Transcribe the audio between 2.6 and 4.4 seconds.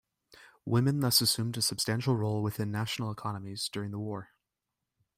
national economies during the war.